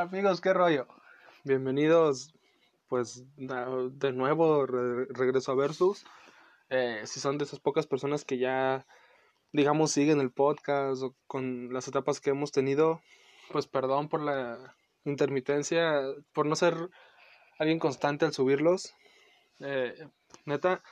[0.00, 0.86] Amigos, qué rollo.
[1.44, 2.32] Bienvenidos,
[2.88, 6.06] pues de nuevo regreso a Versus.
[6.70, 8.86] Eh, si son de esas pocas personas que ya,
[9.52, 13.02] digamos, siguen el podcast o con las etapas que hemos tenido,
[13.52, 16.00] pues perdón por la intermitencia,
[16.32, 16.88] por no ser
[17.58, 18.94] alguien constante al subirlos.
[19.58, 20.08] Eh,
[20.46, 20.82] neta,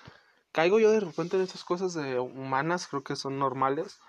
[0.53, 4.01] caigo yo de repente en estas cosas de humanas, creo que son normales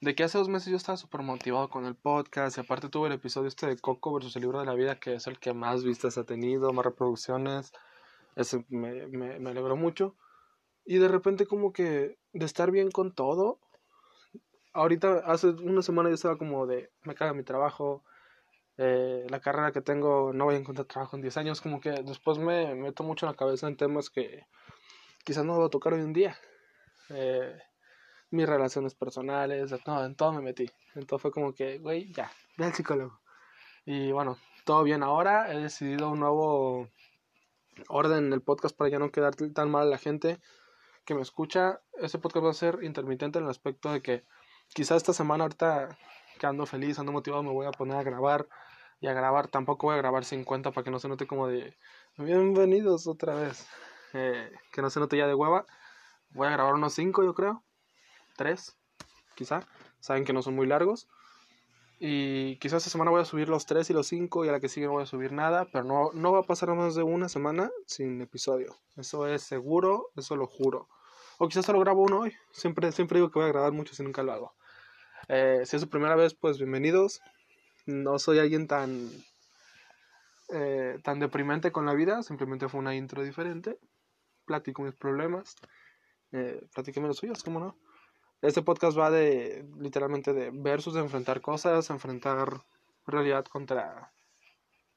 [0.00, 3.08] de que hace dos meses yo estaba súper motivado con el podcast y aparte tuve
[3.08, 5.54] el episodio este de Coco versus el libro de la vida que es el que
[5.54, 7.72] más vistas ha tenido, más reproducciones,
[8.36, 10.14] ese me, me, me alegró mucho
[10.84, 13.58] y de repente como que de estar bien con todo,
[14.74, 18.04] ahorita hace una semana yo estaba como de me caga mi trabajo,
[18.76, 21.90] eh, la carrera que tengo no voy a encontrar trabajo en 10 años, como que
[21.90, 24.46] después me meto mucho en la cabeza en temas que
[25.24, 26.36] quizás no voy a tocar hoy en día.
[27.10, 27.56] Eh,
[28.34, 30.70] mis relaciones personales, no, en todo me metí.
[30.94, 33.20] Entonces fue como que, güey, ya, ve al psicólogo.
[33.86, 36.88] Y bueno, todo bien ahora, he decidido un nuevo
[37.88, 40.40] orden en el podcast para ya no quedar tan mal a la gente
[41.04, 41.80] que me escucha.
[41.94, 44.24] Ese podcast va a ser intermitente en el aspecto de que
[44.74, 45.96] quizás esta semana ahorita
[46.38, 48.48] que ando feliz, ando motivado, me voy a poner a grabar
[49.00, 49.48] y a grabar.
[49.48, 51.76] Tampoco voy a grabar 50 para que no se note como de
[52.16, 53.68] bienvenidos otra vez.
[54.12, 55.66] Eh, que no se note ya de hueva.
[56.30, 57.63] Voy a grabar unos 5 yo creo
[58.34, 58.76] tres,
[59.34, 59.66] quizá.
[60.00, 61.08] Saben que no son muy largos.
[61.98, 64.60] Y quizás esta semana voy a subir los tres y los cinco y a la
[64.60, 67.02] que sigue no voy a subir nada, pero no, no va a pasar más de
[67.02, 68.76] una semana sin episodio.
[68.96, 70.88] Eso es seguro, eso lo juro.
[71.38, 72.32] O quizás solo grabo uno hoy.
[72.52, 74.54] Siempre, siempre digo que voy a grabar mucho si nunca lo hago.
[75.28, 77.20] Eh, si es su primera vez, pues bienvenidos.
[77.86, 79.10] No soy alguien tan,
[80.50, 83.78] eh, tan deprimente con la vida, simplemente fue una intro diferente.
[84.44, 85.56] Platico mis problemas.
[86.32, 87.76] Eh, los suyos, ¿cómo no?
[88.44, 92.62] Este podcast va de literalmente de versus, de enfrentar cosas, enfrentar
[93.06, 94.12] realidad contra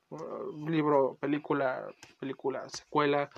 [0.10, 1.88] uh, libro, película,
[2.20, 3.30] película, secuela,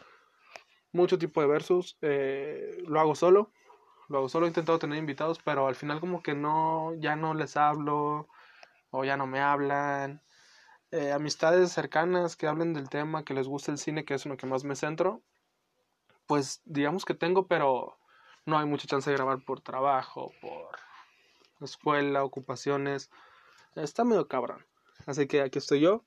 [0.91, 1.95] mucho tipo de versus.
[2.01, 3.51] Eh, lo hago solo,
[4.07, 7.35] lo hago solo, he intentado tener invitados, pero al final como que no, ya no
[7.35, 8.27] les hablo
[8.89, 10.23] o ya no me hablan.
[10.89, 14.37] Eh, amistades cercanas que hablen del tema, que les guste el cine, que es uno
[14.37, 15.21] que más me centro,
[16.25, 17.98] pues digamos que tengo, pero
[18.45, 20.69] no hay mucha chance de grabar por trabajo, por
[21.61, 23.09] escuela, ocupaciones.
[23.75, 24.65] Está medio cabrón.
[25.05, 26.03] Así que aquí estoy yo.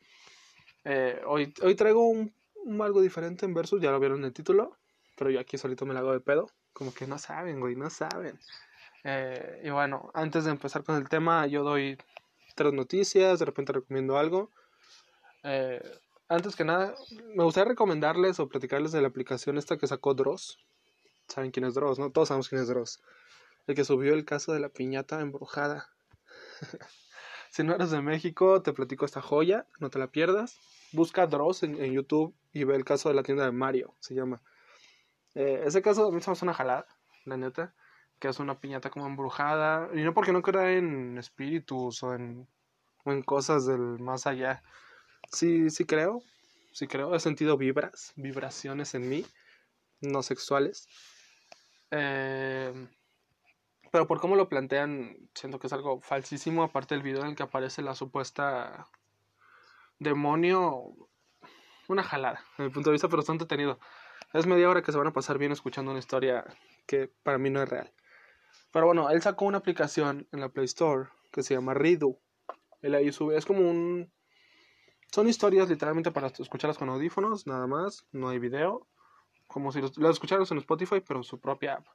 [0.85, 2.35] Eh, hoy, hoy traigo un,
[2.81, 4.77] algo diferente en versus, ya lo vieron en el título,
[5.17, 6.51] pero yo aquí solito me la hago de pedo.
[6.73, 8.39] Como que no saben, güey, no saben.
[9.05, 11.99] Eh, y bueno, antes de empezar con el tema, yo doy
[12.55, 14.51] tres noticias, de repente recomiendo algo.
[15.43, 15.83] Eh,
[16.29, 16.95] antes que nada,
[17.35, 20.59] me gustaría recomendarles o platicarles de la aplicación esta que sacó Dross
[21.29, 22.11] saben quién es Dross, ¿no?
[22.11, 23.03] Todos sabemos quién es Dross.
[23.67, 25.89] El que subió el caso de la piñata embrujada.
[27.51, 30.59] si no eres de México, te platico esta joya, no te la pierdas.
[30.93, 34.43] Busca Dross en, YouTube y ve el caso de la tienda de Mario, se llama.
[35.35, 36.87] Eh, ese caso me hace una jalada,
[37.25, 37.75] la neta,
[38.19, 39.89] que es una piñata como embrujada.
[39.95, 42.47] Y no porque no crea en espíritus o en,
[43.07, 44.63] en cosas del más allá.
[45.31, 46.23] Sí, sí creo,
[46.73, 49.25] sí creo, he sentido vibras, vibraciones en mí,
[50.03, 50.89] no sexuales.
[51.91, 52.89] Eh,
[53.93, 57.37] pero por cómo lo plantean, siento que es algo falsísimo, aparte del video en el
[57.37, 58.89] que aparece la supuesta
[59.99, 60.95] demonio,
[61.89, 63.79] una jalada, desde mi punto de vista, pero está entretenido.
[64.33, 66.45] Es media hora que se van a pasar bien escuchando una historia
[66.87, 67.93] que para mí no es real.
[68.73, 72.19] Pero bueno, él sacó una aplicación en la Play Store que se llama Ridu.
[72.81, 74.11] Él ahí sube, es como un...
[75.13, 78.89] Son historias literalmente para escucharlas con audífonos, nada más, no hay video
[79.53, 81.87] como si lo escucharas en Spotify, pero su propia app.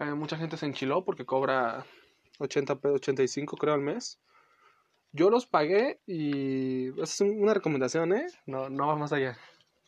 [0.00, 1.84] Eh, mucha gente se enchiló porque cobra
[2.38, 4.18] 80 85 creo al mes.
[5.12, 8.26] Yo los pagué y es una recomendación, ¿eh?
[8.46, 9.36] No, no va más allá.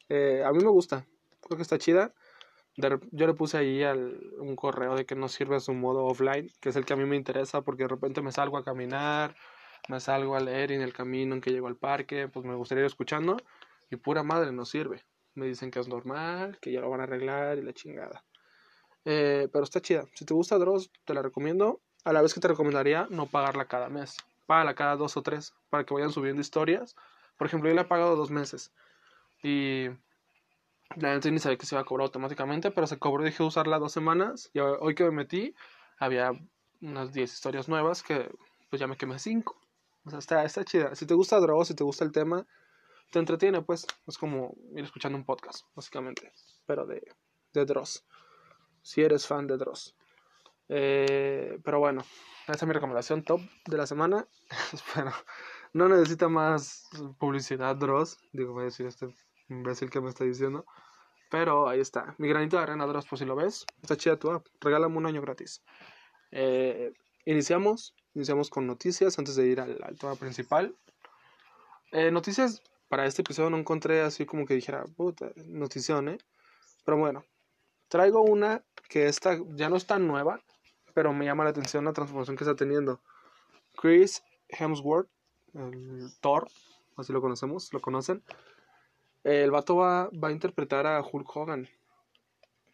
[0.08, 1.06] Eh, a mí me gusta,
[1.41, 2.12] creo que está chida.
[2.76, 6.70] yo le puse ahí al, un correo de que no sirve su modo offline, que
[6.70, 9.37] es el que a mí me interesa porque de repente me salgo a caminar,
[9.88, 12.82] me salgo a leer en el camino en que llego al parque, pues me gustaría
[12.82, 13.37] ir escuchando
[13.90, 17.05] y pura madre no sirve me dicen que es normal, que ya lo van a
[17.05, 18.25] arreglar y la chingada.
[19.05, 20.05] Eh, pero está chida.
[20.14, 21.81] Si te gusta Dross, te la recomiendo.
[22.05, 24.17] A la vez que te recomendaría no pagarla cada mes.
[24.46, 26.96] Págala cada dos o tres para que vayan subiendo historias.
[27.37, 28.73] Por ejemplo, yo la he pagado dos meses.
[29.43, 29.88] Y
[30.96, 33.25] la gente ni sabía que se iba a cobrar automáticamente, pero se cobró.
[33.25, 34.50] Dije usarla dos semanas.
[34.52, 35.55] Y hoy que me metí,
[35.99, 36.32] había
[36.81, 38.31] unas 10 historias nuevas que
[38.69, 39.56] pues ya me quemé cinco.
[40.05, 40.94] O sea, está, está chida.
[40.94, 42.46] Si te gusta Dross, si te gusta el tema,
[43.10, 43.87] te entretiene, pues.
[44.06, 46.32] Es como ir escuchando un podcast, básicamente.
[46.66, 47.02] Pero de,
[47.52, 48.04] de Dross.
[48.82, 49.96] Si eres fan de Dross.
[50.69, 52.02] Eh, pero bueno,
[52.49, 54.26] esa es mi recomendación top de la semana.
[54.72, 55.12] espero,
[55.72, 56.88] no necesita más
[57.19, 58.19] publicidad, Dross.
[58.32, 59.14] Digo, voy a decir este
[59.48, 60.64] imbécil que me está diciendo.
[61.31, 62.14] Pero ahí está.
[62.19, 63.66] Mi granito de arena, Dross, por si lo ves.
[63.82, 64.46] Está chida tu app.
[64.60, 65.62] Regálame un año gratis.
[66.31, 66.93] Eh,
[67.25, 67.94] iniciamos.
[68.14, 70.76] Iniciamos con noticias antes de ir al, al tema principal.
[71.93, 72.62] Eh, noticias
[72.93, 76.19] para este episodio no encontré así como que dijera, puta, notición, ¿eh?
[76.85, 77.25] Pero bueno,
[77.89, 80.43] traigo una que esta ya no es tan nueva,
[80.93, 83.00] pero me llama la atención la transformación que está teniendo.
[83.81, 85.09] Chris Hemsworth,
[85.55, 86.49] el Thor,
[86.99, 88.23] así lo conocemos, lo conocen.
[89.25, 91.71] El vato va, va a interpretar a Hulk Hogan,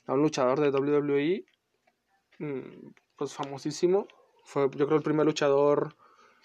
[0.09, 1.45] a un luchador de WWE,
[2.41, 4.09] mm, pues famosísimo.
[4.43, 5.95] Fue, yo creo, el primer luchador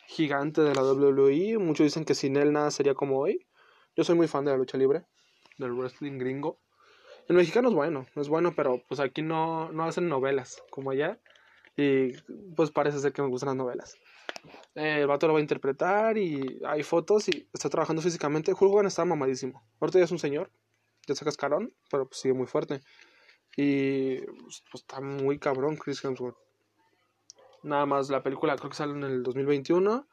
[0.05, 1.57] gigante de la WWE.
[1.57, 3.43] Muchos dicen que sin él nada sería como hoy.
[3.95, 5.05] Yo soy muy fan de la lucha libre,
[5.57, 6.59] del wrestling gringo.
[7.27, 11.19] El mexicano es bueno, es bueno, pero pues aquí no, no hacen novelas como allá.
[11.77, 12.13] Y
[12.55, 13.95] pues parece ser que me gustan las novelas.
[14.75, 18.53] Eh, el vato lo va a interpretar y hay fotos y está trabajando físicamente.
[18.59, 19.63] Hulk está mamadísimo.
[19.79, 20.51] Ahorita ya es un señor,
[21.07, 22.81] ya se cascarón, pero pues sigue muy fuerte.
[23.55, 26.37] Y pues, pues, está muy cabrón Chris Hemsworth.
[27.61, 30.07] Nada más la película creo que sale en el 2021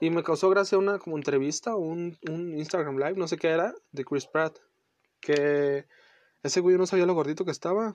[0.00, 3.74] y me causó gracia una como entrevista un, un Instagram Live, no sé qué era,
[3.92, 4.58] de Chris Pratt.
[5.20, 5.86] Que
[6.42, 7.94] ese güey no sabía lo gordito que estaba.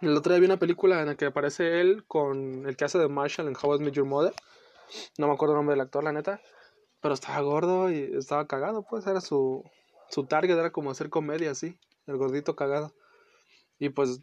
[0.00, 2.98] El otro día vi una película en la que aparece él con el que hace
[2.98, 4.34] de Marshall en How I Met Your Mother.
[5.18, 6.40] No me acuerdo el nombre del actor, la neta.
[7.00, 9.64] Pero estaba gordo y estaba cagado, pues era su,
[10.10, 11.78] su target, era como hacer comedia, así.
[12.06, 12.92] El gordito cagado.
[13.78, 14.20] Y pues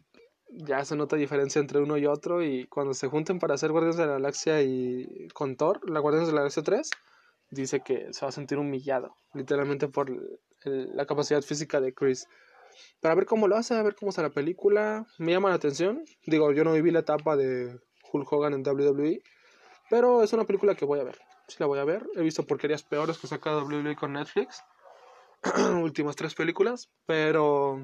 [0.50, 3.96] ya se nota diferencia entre uno y otro y cuando se junten para hacer Guardianes
[3.96, 6.90] de la Galaxia y con Thor, la Guardianes de la Galaxia 3,
[7.50, 10.10] dice que se va a sentir humillado, literalmente por
[10.64, 12.26] la capacidad física de Chris.
[13.00, 16.04] Para ver cómo lo hace, a ver cómo está la película, me llama la atención.
[16.26, 17.80] Digo, yo no viví la etapa de
[18.12, 19.22] Hulk Hogan en WWE,
[19.90, 21.18] pero es una película que voy a ver.
[21.48, 22.06] Sí la voy a ver.
[22.14, 24.62] He visto porquerías peores que saca WWE con Netflix.
[25.82, 27.78] Últimas tres películas, pero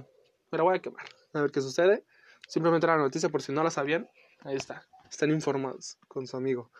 [0.50, 1.06] me la voy a quemar.
[1.32, 2.04] A ver qué sucede.
[2.48, 4.08] Simplemente la noticia, por si no la sabían,
[4.40, 4.86] ahí está.
[5.10, 6.70] Están informados con su amigo.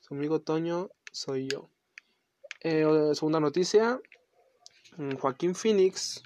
[0.00, 1.70] Su amigo Toño soy yo.
[2.60, 2.84] Eh,
[3.14, 4.00] segunda noticia.
[4.96, 6.22] Mm, Joaquín Phoenix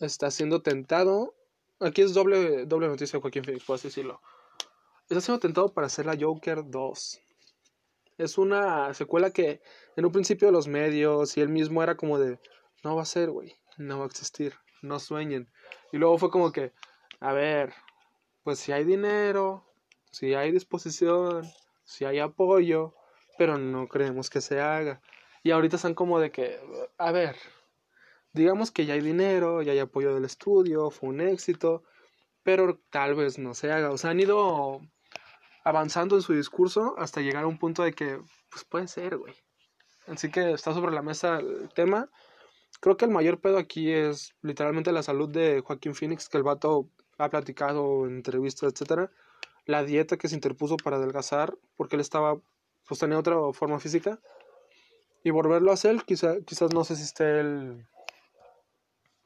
[0.00, 1.34] está siendo tentado.
[1.80, 4.20] Aquí es doble, doble noticia de Joaquín Phoenix, así decirlo.
[5.08, 7.20] Está siendo tentado para hacer la Joker 2.
[8.18, 9.60] Es una secuela que
[9.96, 12.38] en un principio los medios y él mismo era como de,
[12.84, 15.50] no va a ser, güey, no va a existir, no sueñen.
[15.92, 16.72] Y luego fue como que,
[17.22, 17.72] a ver,
[18.42, 19.64] pues si hay dinero,
[20.10, 21.44] si hay disposición,
[21.84, 22.94] si hay apoyo,
[23.38, 25.00] pero no creemos que se haga.
[25.44, 26.58] Y ahorita están como de que,
[26.98, 27.36] a ver,
[28.32, 31.84] digamos que ya hay dinero, ya hay apoyo del estudio, fue un éxito,
[32.42, 33.92] pero tal vez no se haga.
[33.92, 34.80] O sea, han ido
[35.64, 38.20] avanzando en su discurso hasta llegar a un punto de que,
[38.50, 39.34] pues puede ser, güey.
[40.08, 42.10] Así que está sobre la mesa el tema.
[42.80, 46.42] Creo que el mayor pedo aquí es literalmente la salud de Joaquín Phoenix, que el
[46.42, 49.10] vato ha platicado en entrevistas, etcétera,
[49.66, 52.38] la dieta que se interpuso para adelgazar, porque él estaba,
[52.86, 54.18] pues tenía otra forma física,
[55.24, 57.86] y volverlo a hacer, quizá, quizás no sé si esté él,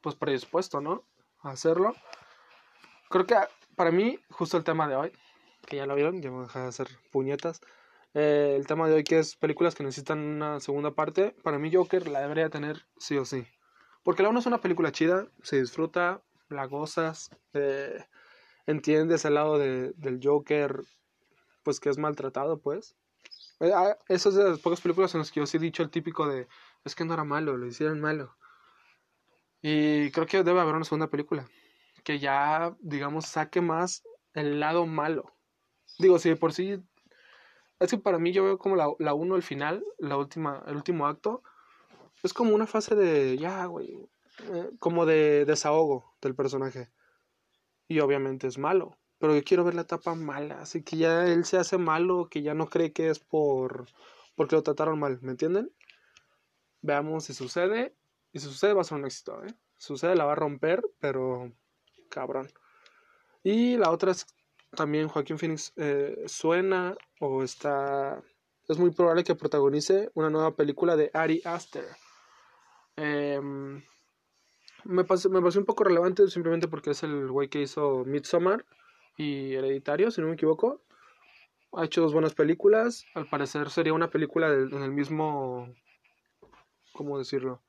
[0.01, 1.03] pues predispuesto, ¿no?
[1.41, 1.95] A hacerlo.
[3.09, 3.35] Creo que
[3.75, 5.11] para mí, justo el tema de hoy,
[5.65, 7.61] que ya lo vieron, ya me deja de hacer puñetas,
[8.13, 11.73] eh, el tema de hoy que es películas que necesitan una segunda parte, para mí
[11.73, 13.45] Joker la debería tener sí o sí.
[14.03, 18.03] Porque la 1 es una película chida, se disfruta, la gozas, eh,
[18.65, 20.81] entiendes el lado de, del Joker,
[21.63, 22.95] pues que es maltratado, pues.
[23.59, 25.83] Eh, ah, eso es de las pocas películas en las que yo sí he dicho
[25.83, 26.47] el típico de,
[26.83, 28.35] es que no era malo, lo hicieron malo.
[29.61, 31.47] Y creo que debe haber una segunda película
[32.03, 35.33] que ya, digamos, saque más el lado malo.
[35.99, 36.81] Digo, si por sí,
[37.79, 40.75] es que para mí yo veo como la, la uno, el final, la última, el
[40.77, 41.43] último acto,
[42.23, 44.07] es como una fase de, ya, güey,
[44.43, 46.89] eh, como de desahogo del personaje.
[47.87, 48.97] Y obviamente es malo.
[49.19, 50.61] Pero yo quiero ver la etapa mala.
[50.61, 53.87] Así que ya él se hace malo, que ya no cree que es por
[54.35, 55.19] porque lo trataron mal.
[55.21, 55.71] ¿Me entienden?
[56.81, 57.95] Veamos si sucede.
[58.31, 59.53] Y si sucede va a ser un éxito, ¿eh?
[59.77, 61.51] Si sucede la va a romper, pero
[62.09, 62.47] cabrón.
[63.43, 64.27] Y la otra es
[64.75, 68.21] también Joaquín Phoenix eh, suena o está...
[68.67, 71.85] Es muy probable que protagonice una nueva película de Ari Aster.
[72.97, 73.39] Eh,
[74.87, 78.65] me, pasó, me pareció un poco relevante simplemente porque es el güey que hizo Midsommar
[79.17, 80.81] y Hereditario, si no me equivoco.
[81.73, 83.05] Ha hecho dos buenas películas.
[83.13, 85.73] Al parecer sería una película del, en el mismo.
[86.93, 87.61] ¿Cómo decirlo?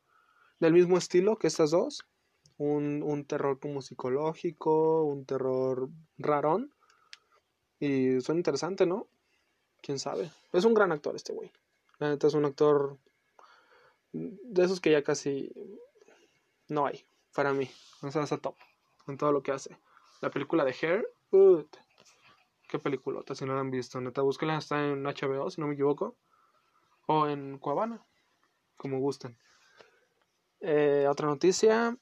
[0.61, 2.05] Del mismo estilo que estas dos.
[2.57, 6.73] Un, un terror como psicológico, un terror rarón.
[7.81, 9.09] Y suena interesante, ¿no?
[9.83, 10.31] Quién sabe.
[10.53, 11.51] Es un gran actor este güey.
[11.99, 12.99] La es un actor
[14.13, 15.53] de esos que ya casi
[16.69, 17.71] no hay para mí.
[18.03, 18.57] O sea, está top
[19.07, 19.79] en todo lo que hace.
[20.21, 21.63] La película de Hair, uh,
[22.69, 24.01] qué peliculota, si no la han visto.
[24.01, 26.17] Neta, búsquenla, está en HBO, si no me equivoco.
[27.07, 28.05] O en Cuevana,
[28.77, 29.39] como gusten.
[30.61, 31.97] Eh, otra noticia,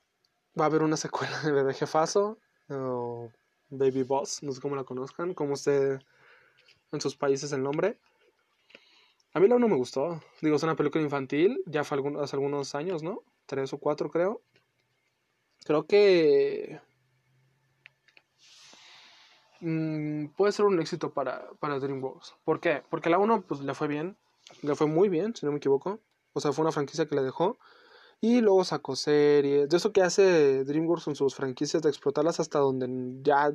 [0.59, 3.31] va a haber una secuela de Bebé Jefazo, o
[3.69, 6.01] Baby Boss, no sé cómo la conozcan, como usted
[6.93, 7.99] en sus países el nombre.
[9.33, 10.23] A mí la uno me gustó.
[10.41, 13.23] Digo, es una película infantil, ya fue hace algunos años, ¿no?
[13.45, 14.41] Tres o cuatro, creo.
[15.67, 16.81] Creo que
[19.61, 22.37] mm, puede ser un éxito para, para DreamWorks.
[22.45, 22.85] ¿Por qué?
[22.89, 24.17] Porque la 1 pues, le fue bien,
[24.63, 26.01] le fue muy bien, si no me equivoco.
[26.35, 27.59] O sea, fue una franquicia que le dejó.
[28.21, 29.69] Y luego sacó series.
[29.69, 32.89] De eso que hace DreamWorks en sus franquicias, de explotarlas hasta donde
[33.23, 33.53] ya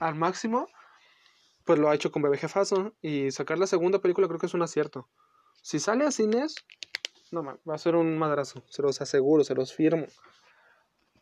[0.00, 0.66] al máximo,
[1.64, 2.94] pues lo ha hecho con Bebé Jefazo.
[3.02, 5.08] Y sacar la segunda película creo que es un acierto.
[5.60, 6.54] Si sale a cines,
[7.32, 8.62] no va a ser un madrazo.
[8.68, 10.06] Se los aseguro, se los firmo.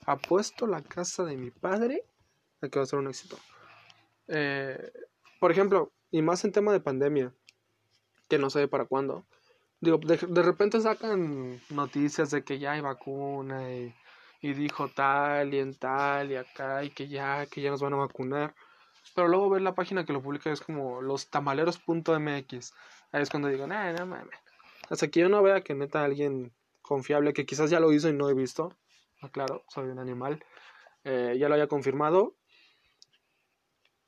[0.06, 2.04] Apuesto la casa de mi padre
[2.60, 3.36] a que va a ser un éxito.
[4.28, 4.92] Eh,
[5.40, 7.32] por ejemplo, y más en tema de pandemia,
[8.28, 9.24] que no sé para cuándo.
[9.80, 13.94] Digo, de, repente sacan noticias de que ya hay vacuna y,
[14.40, 17.96] dijo tal y en tal y acá y que ya, que ya nos van a
[17.96, 18.54] vacunar.
[19.14, 22.74] Pero luego ver la página que lo publica es como lostamaleros.mx.
[23.12, 24.45] Ahí es cuando digo, no, no mames.
[24.88, 26.52] Hasta que yo no vea que neta alguien
[26.82, 28.76] confiable, que quizás ya lo hizo y no he visto,
[29.32, 30.44] claro, soy un animal,
[31.04, 32.36] eh, ya lo haya confirmado.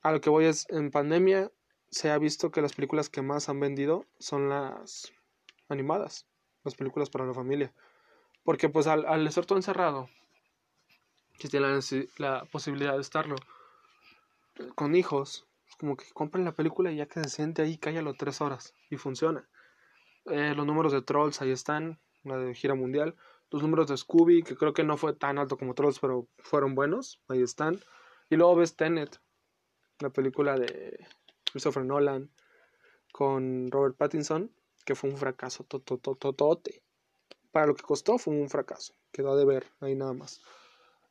[0.01, 1.51] A lo que voy es, en pandemia
[1.91, 5.11] se ha visto que las películas que más han vendido son las
[5.67, 6.27] animadas,
[6.63, 7.73] las películas para la familia.
[8.43, 10.09] Porque pues al, al estar todo encerrado,
[11.37, 11.79] que tiene la,
[12.17, 13.35] la, posibilidad de estarlo
[14.75, 15.45] con hijos,
[15.79, 18.97] como que compren la película y ya que se siente ahí, cállalo tres horas y
[18.97, 19.47] funciona.
[20.29, 23.15] Eh, los números de Trolls ahí están, la de gira mundial.
[23.51, 26.75] Los números de Scooby, que creo que no fue tan alto como Trolls, pero fueron
[26.75, 27.79] buenos, ahí están.
[28.29, 29.19] Y luego ves Tenet,
[29.99, 31.05] la película de
[31.51, 32.29] Christopher Nolan
[33.11, 34.51] con Robert Pattinson,
[34.85, 35.65] que fue un fracaso.
[37.51, 40.41] Para lo que costó fue un fracaso, quedó de ver ahí nada más.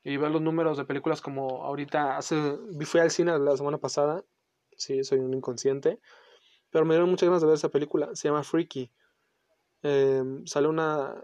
[0.04, 4.25] Y ver los números de películas como ahorita hace fui al cine la semana pasada,
[4.76, 6.00] sí, soy un inconsciente,
[6.70, 8.92] pero me dieron muchas ganas de ver esa película, se llama Freaky.
[9.82, 11.14] Eh, sale una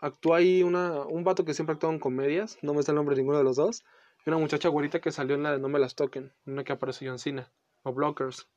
[0.00, 3.14] actúa ahí una, un vato que siempre actúa en comedias, no me sé el nombre
[3.14, 3.84] de ninguno de los dos,
[4.24, 6.72] y una muchacha güerita que salió en la de No me las toquen, una que
[6.72, 7.46] apareció en cine,
[7.82, 8.48] o Blockers.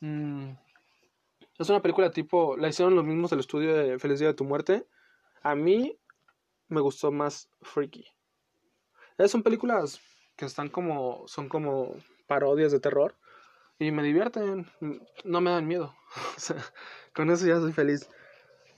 [0.00, 0.50] Mm,
[1.58, 4.44] es una película tipo, la hicieron los mismos del estudio de Feliz Día de tu
[4.44, 4.86] Muerte.
[5.42, 5.98] A mí
[6.68, 8.06] me gustó más Freaky.
[9.18, 10.00] Es, son películas
[10.36, 11.94] que están como, son como
[12.26, 13.18] parodias de terror
[13.80, 14.70] y me divierten,
[15.24, 15.96] no me dan miedo.
[17.14, 18.10] con eso ya soy feliz.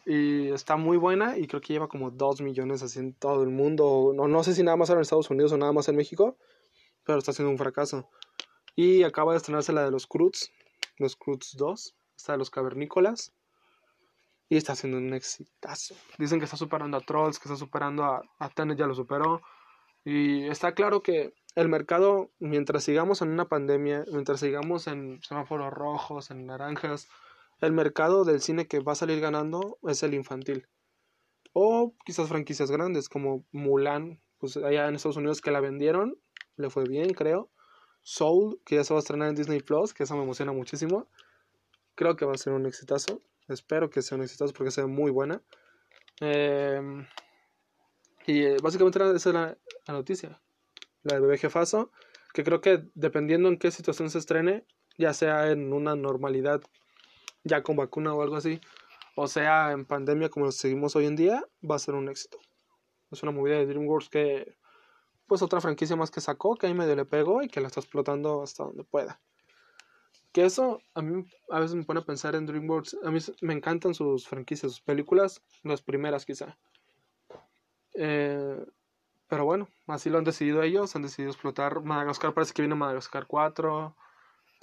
[0.07, 3.51] Y está muy buena y creo que lleva como 2 millones así en todo el
[3.51, 4.13] mundo.
[4.15, 6.37] No, no sé si nada más en Estados Unidos o nada más en México,
[7.03, 8.09] pero está siendo un fracaso.
[8.77, 10.53] Y acaba de estrenarse la de los Cruz,
[10.99, 13.33] los Cruz 2, está de los Cavernícolas.
[14.49, 15.97] Y está haciendo un exitazo.
[16.17, 19.43] Dicen que está superando a Trolls, que está superando a, a Tenet, ya lo superó.
[20.05, 25.73] Y está claro que el mercado, mientras sigamos en una pandemia, mientras sigamos en semáforos
[25.73, 27.09] rojos, en naranjas,
[27.61, 30.67] el mercado del cine que va a salir ganando es el infantil.
[31.53, 36.19] O quizás franquicias grandes como Mulan, pues allá en Estados Unidos que la vendieron,
[36.57, 37.51] le fue bien, creo.
[38.03, 41.09] Soul, que ya se va a estrenar en Disney Plus, que eso me emociona muchísimo.
[41.95, 43.21] Creo que va a ser un exitazo.
[43.49, 45.43] Espero que sea un exitazo porque sea muy buena.
[46.21, 47.07] Em,
[48.27, 50.41] y eh, básicamente esa es la, la, noticia.
[51.03, 51.91] La de Bebé Jefazo.
[52.33, 54.65] Que creo que dependiendo en qué situación se estrene,
[54.97, 56.63] ya sea en una normalidad
[57.45, 58.61] ya con vacuna o algo así,
[59.15, 62.39] o sea, en pandemia como seguimos hoy en día, va a ser un éxito.
[63.11, 64.57] Es una movida de DreamWorks que,
[65.27, 67.81] pues otra franquicia más que sacó, que ahí medio le pegó y que la está
[67.81, 69.21] explotando hasta donde pueda.
[70.33, 72.97] Que eso a mí a veces me pone a pensar en DreamWorks.
[73.05, 76.57] A mí me encantan sus franquicias, sus películas, las primeras quizá.
[77.95, 78.65] Eh,
[79.33, 81.81] pero bueno, así lo han decidido ellos, han decidido explotar.
[81.81, 83.97] Madagascar parece que viene Madagascar 4,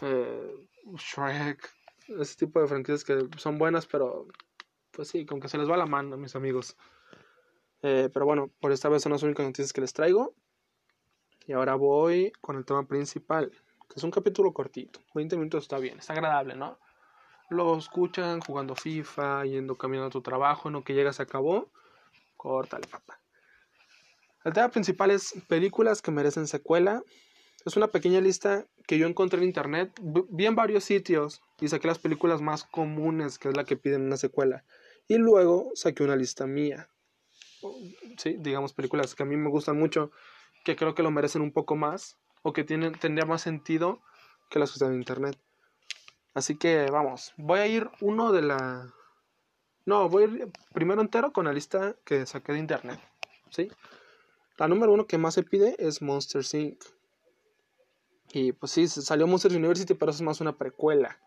[0.04, 1.68] eh, Shrek,
[2.20, 4.28] ese tipo de franquicias que son buenas, pero
[4.92, 6.78] pues sí, con que se les va la mano, mis amigos.
[7.82, 10.36] Eh, pero bueno, por esta vez son las únicas noticias que les traigo.
[11.48, 15.00] Y ahora voy con el tema principal, que es un capítulo cortito.
[15.16, 16.78] 20 minutos está bien, está agradable, ¿no?
[17.50, 21.72] Lo escuchan jugando FIFA, yendo caminando a tu trabajo, no que llega, se acabó.
[22.38, 23.20] Córtale, papá.
[24.46, 27.04] El tema principal es películas que merecen secuela.
[27.66, 31.88] Es una pequeña lista que yo encontré en internet, vi en varios sitios y saqué
[31.88, 34.64] las películas más comunes, que es la que piden una secuela.
[35.08, 36.90] Y luego saqué una lista mía.
[38.18, 40.12] Sí, digamos películas que a mí me gustan mucho,
[40.64, 44.02] que creo que lo merecen un poco más o que tienen, tendría más sentido
[44.50, 45.38] que las que están en internet.
[46.34, 48.94] Así que vamos, voy a ir uno de la...
[49.86, 53.00] No, voy a ir primero entero con la lista que saqué de internet.
[53.50, 53.70] ¿Sí?
[54.60, 56.84] La número uno que más se pide es Monster Inc.
[58.34, 61.18] Y pues sí, salió Monsters University, pero es más una precuela.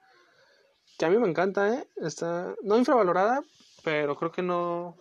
[0.98, 1.88] Que a mí me encanta, ¿eh?
[1.96, 3.42] Está no infravalorada,
[3.82, 4.98] pero creo que no.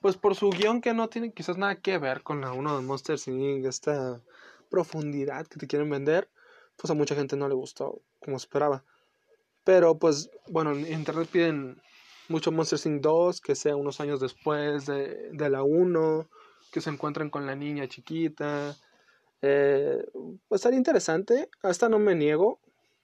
[0.00, 2.86] Pues por su guion que no tiene quizás nada que ver con la uno de
[2.86, 3.66] Monsters Inc.
[3.66, 4.22] Esta
[4.70, 6.30] profundidad que te quieren vender,
[6.76, 8.84] pues a mucha gente no le gustó como esperaba.
[9.64, 11.82] Pero pues, bueno, en internet piden
[12.28, 13.02] mucho Monsters Inc.
[13.02, 16.30] 2, que sea unos años después de, de la 1,
[16.72, 18.76] que se encuentren con la niña chiquita
[19.42, 20.04] eh,
[20.48, 21.48] pues estaría interesante.
[21.62, 22.60] Hasta no me niego,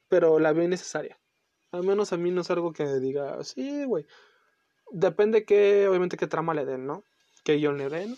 [0.09, 1.19] pero la veo innecesaria.
[1.73, 4.07] Al menos a mí no es algo que diga, sí, güey.
[4.91, 7.05] Depende que, obviamente, qué trama le den, ¿no?
[7.43, 8.17] Que guion le den.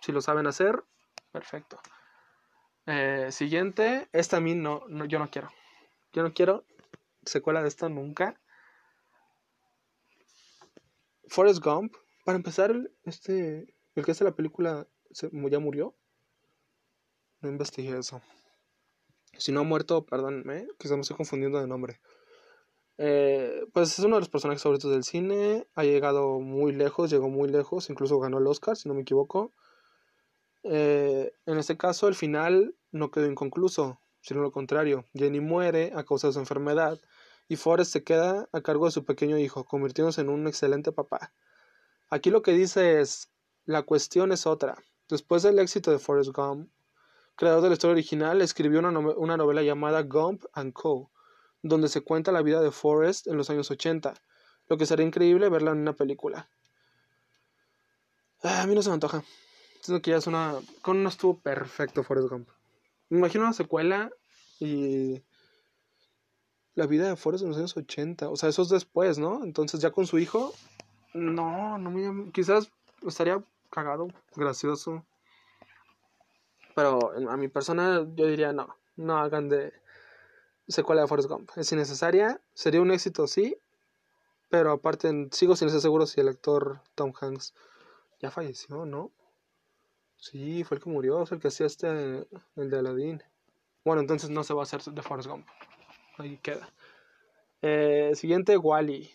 [0.00, 0.82] Si lo saben hacer,
[1.30, 1.80] perfecto.
[2.86, 5.50] Eh, siguiente, esta a mí no, no, yo no quiero.
[6.12, 6.64] Yo no quiero
[7.24, 8.40] secuela de esto nunca.
[11.28, 11.94] Forrest Gump,
[12.24, 15.94] para empezar, este, el que hace la película ya murió.
[17.40, 18.20] No investigué eso.
[19.38, 22.00] Si no ha muerto, perdónme, quizás me estoy confundiendo de nombre.
[22.98, 25.66] Eh, pues es uno de los personajes favoritos del cine.
[25.74, 29.52] Ha llegado muy lejos, llegó muy lejos, incluso ganó el Oscar, si no me equivoco.
[30.64, 35.06] Eh, en este caso, el final no quedó inconcluso, sino lo contrario.
[35.14, 37.00] Jenny muere a causa de su enfermedad
[37.48, 41.32] y Forrest se queda a cargo de su pequeño hijo, convirtiéndose en un excelente papá.
[42.10, 43.32] Aquí lo que dice es:
[43.70, 44.76] la cuestión es otra.
[45.08, 46.68] Después del éxito de Forrest Gump,
[47.36, 51.10] creador de la historia original, escribió una, novela llamada Gump and Co.,
[51.62, 54.14] donde se cuenta la vida de Forrest en los años 80,
[54.68, 56.48] lo que sería increíble verla en una película.
[58.42, 59.22] Ah, a mí no se me antoja.
[59.82, 60.54] Siento que ya es una.
[60.82, 62.48] Con una estuvo perfecto Forrest Gump.
[63.08, 64.10] Me imagino una secuela
[64.58, 65.22] y.
[66.74, 68.30] La vida de Forrest en los años 80.
[68.30, 69.44] O sea, eso es después, ¿no?
[69.44, 70.54] Entonces ya con su hijo.
[71.12, 72.32] No, no me.
[72.32, 72.70] Quizás
[73.06, 75.04] estaría cagado, gracioso.
[76.74, 79.72] Pero a mi persona yo diría no, no hagan de
[80.68, 81.50] secuela de Forrest Gump.
[81.56, 83.56] Es innecesaria, sería un éxito, sí,
[84.48, 87.54] pero aparte sigo sin ser seguro si el actor Tom Hanks
[88.20, 89.10] ya falleció, ¿no?
[90.16, 93.22] Sí, fue el que murió, es el que hacía este, el de Aladdin.
[93.84, 95.46] Bueno, entonces no se va a hacer de Forrest Gump.
[96.18, 96.68] Ahí queda.
[97.62, 99.10] Eh, siguiente, Wally.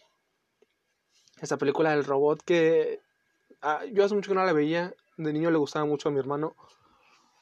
[1.41, 3.01] Esa película del robot que
[3.65, 4.93] ah, yo hace mucho que no la veía.
[5.17, 6.55] De niño le gustaba mucho a mi hermano.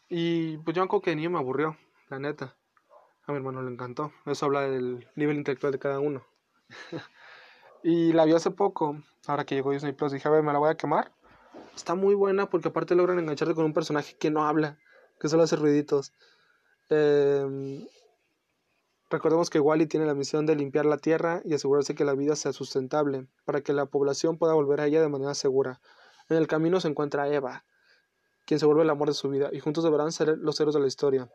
[0.10, 1.78] Y pues yo creo que de niño me aburrió,
[2.10, 2.56] la neta.
[3.26, 4.12] A mi hermano le encantó.
[4.26, 6.26] Eso habla del nivel intelectual de cada uno.
[7.84, 10.60] y la vi hace poco, ahora que llegó Disney Plus, dije, a ver, me la
[10.60, 11.12] voy a quemar.
[11.76, 14.78] Está muy buena porque aparte logran engancharte con un personaje que no habla,
[15.20, 16.14] que solo hace ruiditos.
[16.90, 17.88] Em,
[19.10, 22.36] recordemos que Wally tiene la misión de limpiar la tierra y asegurarse que la vida
[22.36, 25.82] sea sustentable, para que la población pueda volver a ella de manera segura.
[26.30, 27.66] En el camino se encuentra Eva,
[28.46, 30.82] quien se vuelve el amor de su vida, y juntos deberán ser los héroes de
[30.82, 31.30] la historia.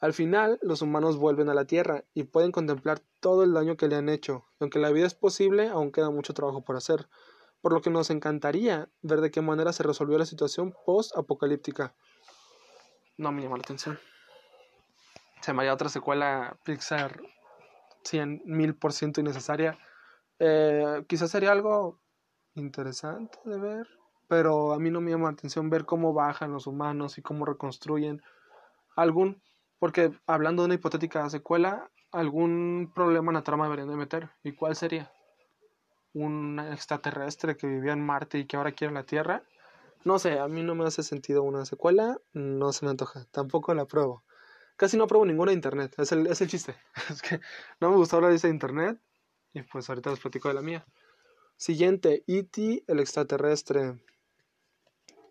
[0.00, 3.88] Al final, los humanos vuelven a la Tierra y pueden contemplar todo el daño que
[3.88, 4.44] le han hecho.
[4.60, 7.08] Aunque la vida es posible, aún queda mucho trabajo por hacer,
[7.62, 11.94] por lo que nos encantaría ver de qué manera se resolvió la situación post-apocalíptica.
[13.16, 13.98] No me llama la atención.
[15.40, 17.22] Se me haría otra secuela Pixar
[18.02, 19.78] cien mil por ciento innecesaria.
[20.38, 22.00] Eh, quizás sería algo
[22.54, 23.88] interesante de ver
[24.34, 27.44] pero a mí no me llama la atención ver cómo bajan los humanos y cómo
[27.44, 28.20] reconstruyen
[28.96, 29.40] algún,
[29.78, 34.30] porque hablando de una hipotética secuela, algún problema en la trama deberían de meter.
[34.42, 35.12] ¿Y cuál sería?
[36.14, 39.44] ¿Un extraterrestre que vivía en Marte y que ahora quiere la Tierra?
[40.02, 43.72] No sé, a mí no me hace sentido una secuela, no se me antoja, tampoco
[43.72, 44.24] la pruebo.
[44.74, 46.74] Casi no pruebo ninguna de internet, es el, es el chiste.
[47.08, 47.38] es que
[47.78, 48.98] no me la lista de internet
[49.52, 50.84] y pues ahorita les platico de la mía.
[51.56, 52.82] Siguiente, E.T.
[52.88, 53.96] el extraterrestre.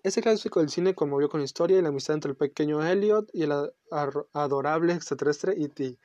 [0.03, 3.29] Ese clásico del cine conmovió con la historia y la amistad entre el pequeño Elliot
[3.31, 3.53] y el
[4.33, 5.97] adorable extraterrestre E.T.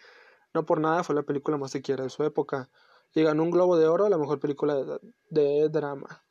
[0.55, 2.71] No por nada fue la película más siquiera de su época
[3.13, 6.25] y ganó un Globo de Oro a la mejor película de, drama.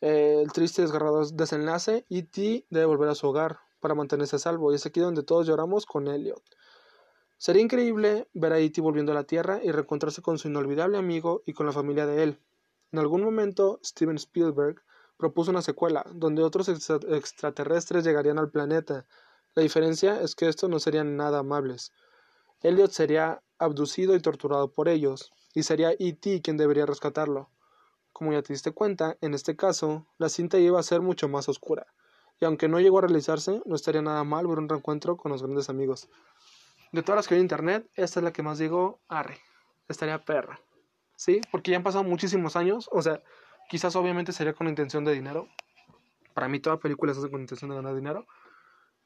[0.00, 2.66] el triste y desgarrador desenlace, E.T.
[2.68, 5.86] debe volver a su hogar para mantenerse a salvo y es aquí donde todos lloramos
[5.86, 6.42] con Elliot.
[7.38, 8.80] Sería increíble ver a E.T.
[8.80, 12.24] volviendo a la Tierra y reencontrarse con su inolvidable amigo y con la familia de
[12.24, 12.40] él.
[12.90, 14.82] En algún momento, Steven Spielberg
[15.20, 19.06] propuso una secuela, donde otros extraterrestres llegarían al planeta.
[19.54, 21.92] La diferencia es que estos no serían nada amables.
[22.62, 26.42] Elliot sería abducido y torturado por ellos, y sería E.T.
[26.42, 27.50] quien debería rescatarlo.
[28.12, 31.48] Como ya te diste cuenta, en este caso, la cinta iba a ser mucho más
[31.48, 31.86] oscura,
[32.40, 35.42] y aunque no llegó a realizarse, no estaría nada mal ver un reencuentro con los
[35.42, 36.08] grandes amigos.
[36.92, 39.38] De todas las que hay en internet, esta es la que más digo, arre,
[39.88, 40.60] estaría perra.
[41.16, 41.40] ¿Sí?
[41.52, 43.22] Porque ya han pasado muchísimos años, o sea,
[43.70, 45.48] quizás obviamente sería con intención de dinero.
[46.34, 48.26] Para mí toda película se hace con intención de ganar dinero.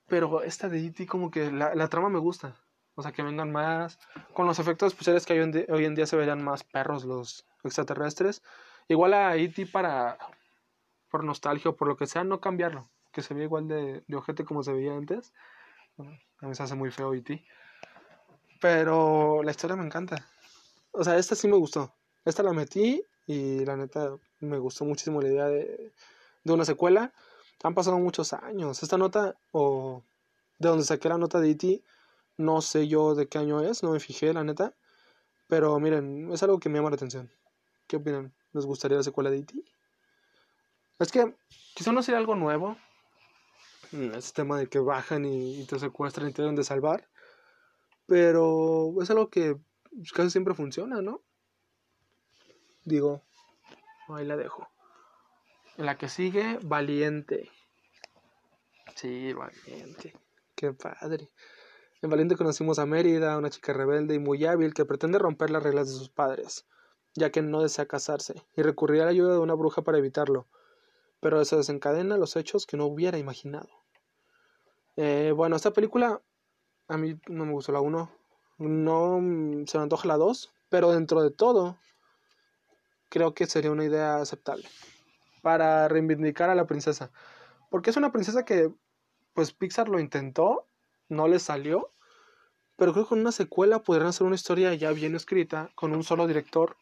[0.08, 1.06] Pero esta de E.T.
[1.06, 2.56] como que la, trama me gusta.
[2.94, 3.98] O sea, que vengan más.
[4.32, 5.34] Con los efectos especiales que
[5.68, 8.42] hoy en, día, se verían más perros los extraterrestres.
[8.88, 9.66] Igual a E.T.
[9.66, 10.16] para.
[11.10, 12.88] Por nostalgia o por lo que sea, no cambiarlo.
[13.12, 15.34] Que se vea igual de, de ojete como se veía antes.
[16.40, 17.44] A mí se hace muy feo E.T.
[18.62, 20.26] Pero la historia me encanta.
[20.90, 21.94] O sea, esta sí me gustó.
[22.24, 24.16] Esta la metí y la neta
[24.48, 25.92] me gustó muchísimo la idea de,
[26.44, 27.12] de una secuela.
[27.62, 28.82] Han pasado muchos años.
[28.82, 30.02] Esta nota, o
[30.58, 31.82] de donde saqué la nota de E.T.,
[32.36, 34.74] no sé yo de qué año es, no me fijé, la neta.
[35.48, 37.30] Pero miren, es algo que me llama la atención.
[37.86, 38.34] ¿Qué opinan?
[38.52, 39.54] ¿Les gustaría la secuela de E.T.?
[40.98, 41.34] Es que
[41.74, 42.76] quizá no sería algo nuevo.
[43.92, 47.08] Mm, ese tema de que bajan y, y te secuestran y te deben de salvar.
[48.06, 49.56] Pero es algo que
[50.12, 51.22] casi siempre funciona, ¿no?
[52.84, 53.22] Digo,
[54.08, 54.68] ahí la dejo.
[55.76, 57.50] La que sigue, Valiente.
[58.94, 60.14] Sí, Valiente.
[60.54, 61.30] Qué padre.
[62.02, 65.62] En Valiente conocimos a Mérida, una chica rebelde y muy hábil que pretende romper las
[65.62, 66.66] reglas de sus padres,
[67.14, 70.46] ya que no desea casarse, y recurrir a la ayuda de una bruja para evitarlo.
[71.20, 73.70] Pero eso desencadena los hechos que no hubiera imaginado.
[74.96, 76.20] Eh, bueno, esta película
[76.88, 78.10] a mí no me gustó la 1.
[78.58, 79.16] No
[79.66, 81.78] se me antoja la 2, pero dentro de todo
[83.14, 84.64] creo que sería una idea aceptable
[85.40, 87.12] para reivindicar a la princesa.
[87.70, 88.72] Porque es una princesa que
[89.34, 90.66] pues Pixar lo intentó,
[91.08, 91.92] no le salió,
[92.74, 96.02] pero creo que con una secuela podrían hacer una historia ya bien escrita, con un
[96.02, 96.76] solo director,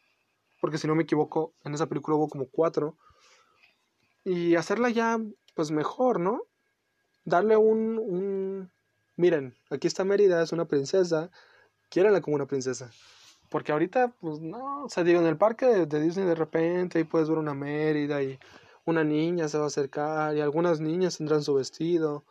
[0.59, 2.97] porque si no me equivoco, en esa película hubo como cuatro,
[4.25, 5.19] y hacerla ya
[5.55, 6.45] pues mejor, ¿no?
[7.27, 8.73] Darle un.
[9.17, 11.31] Miren, aquí está Mérida, es una princesa,
[11.91, 12.91] quiéranla como una princesa.
[13.53, 17.05] Porque ahorita, pues no, o sea, en el parque de, de, Disney de repente ahí
[17.05, 18.39] puedes ver una Mérida y
[18.87, 22.25] una niña se va a acercar y algunas niñas tendrán su vestido.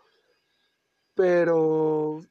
[1.13, 2.21] Pero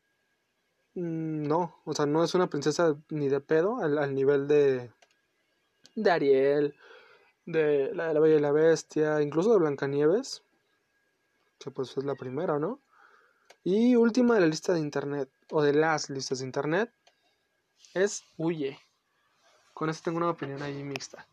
[0.95, 4.91] mm, no, o sea, no es una princesa ni de pedo al, al nivel de,
[5.95, 6.75] de Ariel,
[7.47, 10.43] de la, de la Bella y la Bestia, incluso de Blancanieves,
[11.61, 12.81] que pues es la primera, ¿no?
[13.63, 16.91] Y última de la lista de internet, o de las listas de internet,
[17.95, 18.79] es Huye.
[19.75, 21.27] Con eso tengo una opinión ahí mixta.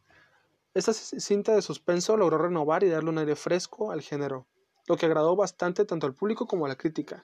[0.74, 4.48] Esta cinta de suspenso logró renovar y darle un aire fresco al género,
[4.88, 7.24] lo que agradó bastante tanto al público como a la crítica.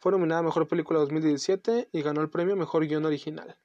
[0.00, 3.58] Fue nominada a Mejor Película 2017 y ganó el premio Mejor Guión Original.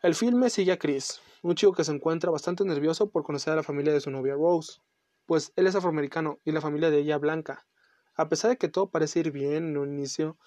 [0.00, 3.56] El filme sigue a Chris, un chico que se encuentra bastante nervioso por conocer a
[3.56, 4.80] la familia de su novia Rose,
[5.26, 7.66] pues él es afroamericano y la familia de ella blanca.
[8.14, 10.38] A pesar de que todo parece ir bien en un inicio,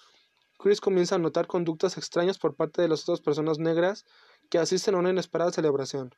[0.58, 4.06] Chris comienza a notar conductas extrañas por parte de las otras personas negras
[4.48, 6.14] que asisten a una inesperada celebración.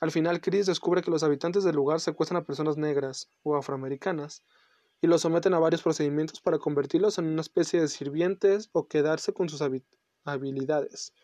[0.00, 4.42] Al final, Chris descubre que los habitantes del lugar secuestran a personas negras o afroamericanas
[5.00, 9.32] y los someten a varios procedimientos para convertirlos en una especie de sirvientes o quedarse
[9.32, 9.62] con sus
[10.24, 11.14] habilidades.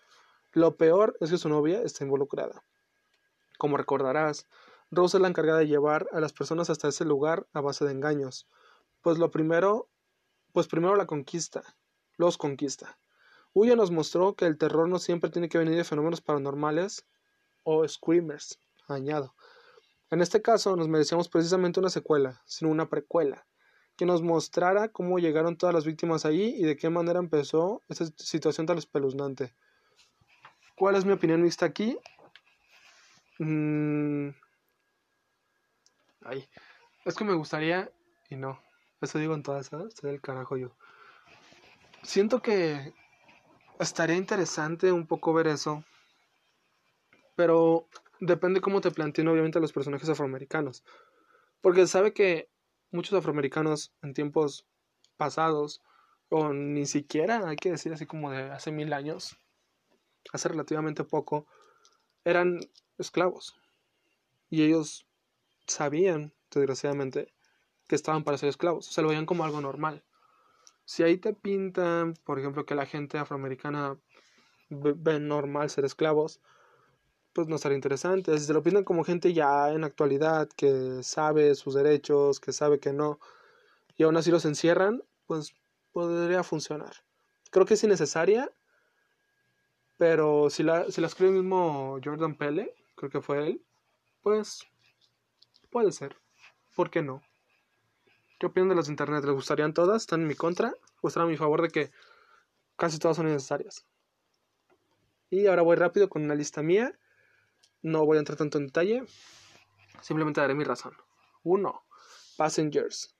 [0.52, 2.64] Lo peor es que su novia está involucrada.
[3.58, 4.46] Como recordarás,
[4.90, 7.92] Rose es la encargada de llevar a las personas hasta ese lugar a base de
[7.92, 8.48] engaños,
[9.02, 9.88] pues lo primero,
[10.52, 11.62] pues primero la conquista,
[12.20, 12.98] los conquista.
[13.54, 17.06] Huya nos mostró que el terror no siempre tiene que venir de fenómenos paranormales
[17.64, 19.34] o screamers, añado.
[20.10, 23.46] En este caso nos merecíamos precisamente una secuela, sino una precuela,
[23.96, 28.04] que nos mostrara cómo llegaron todas las víctimas allí y de qué manera empezó esta
[28.16, 29.54] situación tan espeluznante.
[30.76, 31.98] ¿Cuál es mi opinión mixta aquí?
[33.38, 34.28] Mm...
[36.22, 36.46] Ay,
[37.06, 37.90] es que me gustaría
[38.28, 38.60] y no.
[39.00, 39.72] Eso digo en todas.
[39.72, 40.76] Estoy del carajo yo.
[42.02, 42.94] Siento que
[43.78, 45.84] estaría interesante un poco ver eso.
[47.36, 47.88] Pero
[48.20, 50.82] depende cómo te planteen obviamente los personajes afroamericanos.
[51.60, 52.48] Porque sabe que
[52.90, 54.66] muchos afroamericanos en tiempos
[55.16, 55.82] pasados,
[56.30, 59.36] o ni siquiera, hay que decir así como de hace mil años,
[60.32, 61.46] hace relativamente poco,
[62.24, 62.60] eran
[62.98, 63.54] esclavos.
[64.48, 65.06] Y ellos
[65.66, 67.32] sabían, desgraciadamente,
[67.88, 68.86] que estaban para ser esclavos.
[68.86, 70.02] Se lo veían como algo normal.
[70.90, 73.96] Si ahí te pintan, por ejemplo, que la gente afroamericana
[74.70, 76.40] ve normal ser esclavos,
[77.32, 78.36] pues no estaría interesante.
[78.38, 82.80] Si se lo pintan como gente ya en actualidad, que sabe sus derechos, que sabe
[82.80, 83.20] que no,
[83.96, 85.54] y aún así los encierran, pues
[85.92, 86.94] podría funcionar.
[87.52, 88.50] Creo que es innecesaria
[89.98, 93.64] Pero si la, si la escribe el mismo Jordan Pele, creo que fue él,
[94.22, 94.66] pues
[95.70, 96.16] puede ser.
[96.74, 97.22] ¿Por qué no?
[98.40, 99.22] ¿Qué opinan de las internet?
[99.22, 100.00] ¿Les gustarían todas?
[100.00, 100.72] ¿Están en mi contra?
[101.02, 101.90] ¿O están a mi favor de que
[102.74, 103.86] casi todas son necesarias?
[105.28, 106.98] Y ahora voy rápido con una lista mía.
[107.82, 109.04] No voy a entrar tanto en detalle.
[110.00, 110.96] Simplemente daré mi razón.
[111.42, 111.84] Uno,
[112.38, 113.14] Passengers.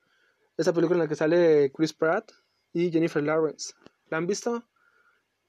[0.57, 2.33] Esa película en la que sale Chris Pratt
[2.73, 3.75] y Jennifer Lawrence.
[4.07, 4.65] ¿La han visto?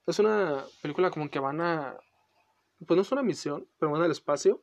[0.06, 1.96] Es una película como que van a...
[2.86, 4.62] Pues no es una misión, pero van al espacio.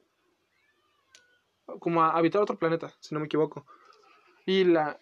[1.81, 3.65] Como a habitar otro planeta, si no me equivoco.
[4.49, 4.99] Y la,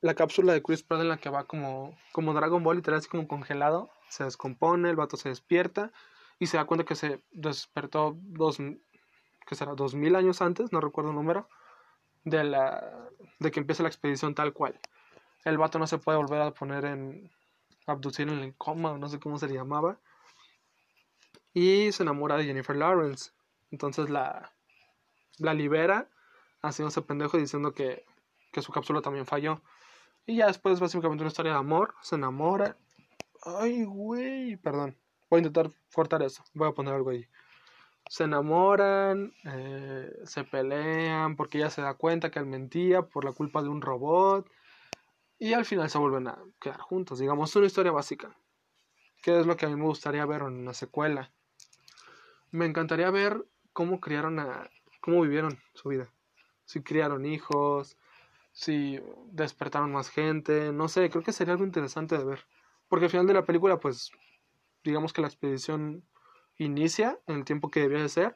[0.00, 3.08] la cápsula de Chris Pratt en la que va como, como Dragon Ball, literal así
[3.08, 3.88] como congelado.
[4.08, 5.92] Se descompone, el vato se despierta
[6.40, 8.58] y se da cuenta que se despertó dos,
[9.46, 9.76] que será?
[9.76, 11.48] Dos mil años antes, no recuerdo el número,
[12.24, 14.80] de, la, de que empiece la expedición tal cual.
[15.44, 17.30] El vato no se puede volver a poner en,
[17.86, 20.00] abducir en el coma, no sé cómo se le llamaba.
[21.54, 23.30] Y se enamora de Jennifer Lawrence.
[23.70, 24.52] Entonces la,
[25.38, 26.08] la libera,
[26.60, 28.04] haciéndose pendejo diciendo que,
[28.50, 29.62] que su cápsula también falló.
[30.26, 31.94] Y ya después, básicamente, una historia de amor.
[32.02, 32.76] Se enamora.
[33.42, 34.96] Ay, güey, perdón.
[35.28, 36.44] Voy a intentar cortar eso.
[36.54, 37.26] Voy a poner algo ahí.
[38.08, 43.32] Se enamoran, eh, se pelean porque ella se da cuenta que él mentía por la
[43.32, 44.50] culpa de un robot.
[45.38, 47.18] Y al final se vuelven a quedar juntos.
[47.18, 48.36] Digamos, una historia básica.
[49.22, 51.30] ¿Qué es lo que a mí me gustaría ver en una secuela?
[52.50, 54.70] Me encantaría ver cómo criaron a.
[55.00, 56.12] cómo vivieron su vida.
[56.64, 57.96] Si criaron hijos,
[58.52, 62.46] si despertaron más gente, no sé, creo que sería algo interesante de ver.
[62.88, 64.10] Porque al final de la película, pues,
[64.82, 66.04] digamos que la expedición
[66.56, 68.34] inicia en el tiempo que debía de ser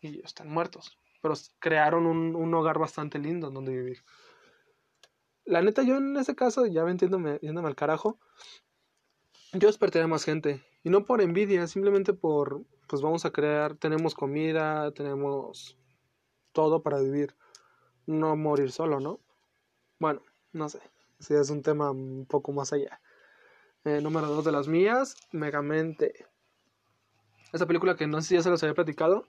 [0.00, 0.98] y están muertos.
[1.20, 4.04] Pero crearon un, hogar bastante lindo en donde vivir
[5.48, 8.18] la neta, yo en ese caso, ya me yéndome al carajo,
[9.54, 10.62] yo despertaría más gente.
[10.84, 15.78] Y no por envidia, simplemente por, pues vamos a crear, tenemos comida, tenemos
[16.52, 17.34] todo para vivir.
[18.06, 19.20] No morir solo, ¿no?
[19.98, 20.80] Bueno, no sé.
[21.18, 23.00] Si es un tema un poco más allá.
[23.84, 26.26] Eh, número dos de las mías, Megamente.
[27.52, 29.26] Esa película que no sé si ya se los había platicado,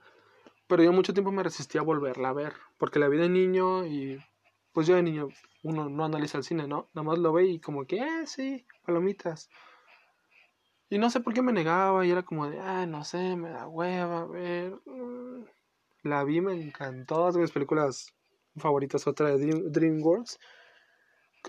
[0.68, 3.86] pero yo mucho tiempo me resistí a volverla a ver, porque la vi de niño
[3.86, 4.20] y
[4.74, 5.30] pues yo de niño
[5.64, 6.90] uno no analiza el cine, ¿no?
[6.94, 9.50] Nada más lo ve y como que, eh, sí, palomitas.
[10.90, 13.50] Y no sé por qué me negaba y era como de, ah, no sé, me
[13.50, 14.74] da hueva, a ver.
[14.86, 15.46] Mm".
[16.04, 18.14] La vi, me encantó, todas mis películas
[18.56, 20.40] favoritas, otra de DreamWorks.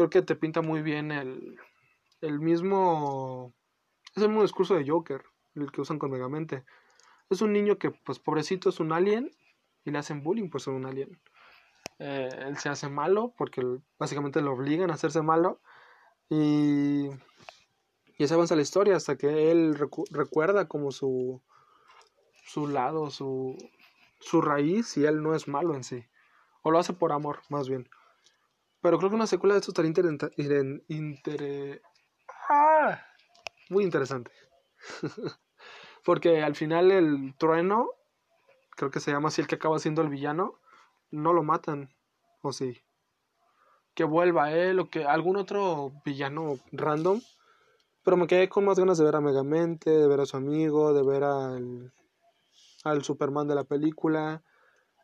[0.01, 1.59] Creo que te pinta muy bien el,
[2.23, 3.53] el mismo...
[4.17, 5.23] Es el mismo discurso de Joker,
[5.55, 6.65] el que usan con Megamente.
[7.29, 9.31] Es un niño que, pues, pobrecito, es un alien
[9.85, 11.21] y le hacen bullying por ser un alien.
[11.99, 13.61] Eh, él se hace malo porque
[13.99, 15.61] básicamente lo obligan a hacerse malo
[16.31, 17.11] y,
[18.17, 19.77] y se avanza la historia hasta que él
[20.11, 21.43] recuerda como su,
[22.47, 23.55] su lado, su,
[24.19, 26.07] su raíz y él no es malo en sí.
[26.63, 27.87] O lo hace por amor, más bien.
[28.83, 29.91] Pero creo que una secuela de esto estaría
[30.89, 31.83] inter,
[32.49, 33.01] ¡Ah!
[33.69, 34.33] muy interesante.
[36.05, 37.91] Porque al final el trueno,
[38.77, 40.61] creo que se llama así el que acaba siendo el villano,
[41.11, 41.95] no lo matan,
[42.43, 42.83] o sí.
[43.95, 47.21] Que vuelva él o que algún otro villano random.
[48.03, 50.95] Pero me quedé con más ganas de ver a Megamente, de ver a su amigo,
[50.95, 51.93] de ver al,
[52.85, 54.43] al Superman de la película.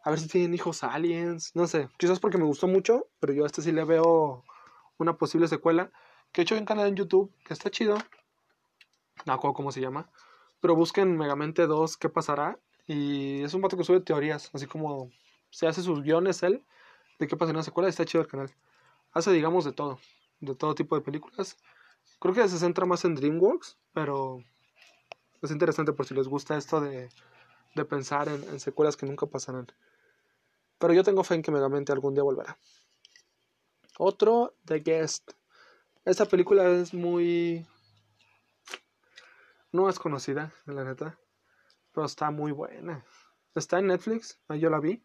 [0.07, 1.51] A ver si tienen hijos aliens.
[1.57, 4.45] No sé, quizás porque me gustó mucho, pero yo a este sí le veo
[4.99, 5.91] una posible secuela.
[6.31, 7.99] Que he hecho en canal en YouTube, que está chido.
[9.25, 10.09] No acuerdo cómo se llama.
[10.61, 12.57] Pero busquen Megamente 2, ¿qué pasará?
[12.87, 15.11] Y es un vato que sube teorías, así como
[15.51, 16.65] se hace sus guiones él
[17.19, 17.89] de qué pasa en la secuela.
[17.89, 18.55] Está chido el canal.
[19.11, 19.99] Hace, digamos, de todo.
[20.39, 21.57] De todo tipo de películas.
[22.21, 24.39] Creo que se centra más en DreamWorks, pero
[25.43, 27.09] es interesante por si les gusta esto de,
[27.75, 29.67] de pensar en, secuelas que nunca pasarán.
[30.79, 32.59] Pero yo tengo fe en que Megamente algún día volverá.
[33.99, 35.33] Otro, The Guest.
[36.05, 37.67] Esta película es muy...
[39.73, 41.19] No es conocida, la neta.
[41.93, 43.05] Pero está muy buena.
[43.55, 45.03] Está en Netflix, yo la vi.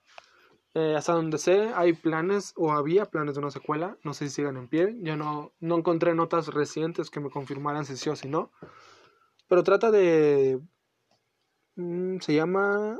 [0.74, 3.98] Eh, hasta donde sé, hay planes o había planes de una secuela.
[4.04, 4.96] No sé si sigan en pie.
[5.00, 8.52] Yo no, no encontré notas recientes que me confirmaran si sí o si no.
[9.48, 10.62] Pero trata de.
[11.76, 12.98] Mm, se llama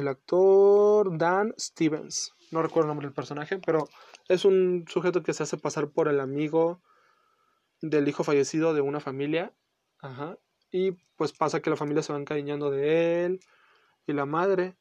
[0.00, 2.32] el actor Dan Stevens.
[2.50, 3.88] No recuerdo el nombre del personaje, pero
[4.28, 6.80] es un sujeto que se hace pasar por el amigo
[7.80, 9.52] del hijo fallecido de una familia.
[10.00, 10.36] Ajá.
[10.70, 13.40] Y pues pasa que la familia se va encariñando de él
[14.06, 14.76] y la madre.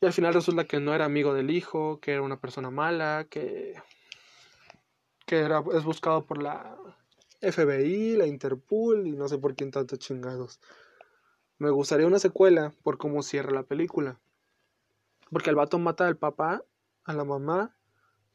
[0.00, 3.26] Y al final resulta que no era amigo del hijo, que era una persona mala,
[3.30, 3.74] que,
[5.24, 6.76] que era, es buscado por la
[7.40, 10.60] FBI, la Interpol y no sé por quién tantos chingados.
[11.58, 14.20] Me gustaría una secuela por cómo cierra la película.
[15.30, 16.62] Porque el vato mata al papá,
[17.04, 17.74] a la mamá,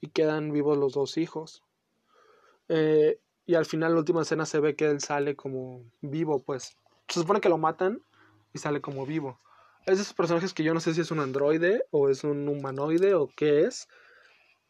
[0.01, 1.63] y quedan vivos los dos hijos.
[2.67, 6.75] Eh, y al final, la última escena se ve que él sale como vivo, pues.
[7.07, 8.01] Se supone que lo matan
[8.53, 9.39] y sale como vivo.
[9.85, 12.47] Es de esos personajes que yo no sé si es un androide o es un
[12.47, 13.87] humanoide o qué es,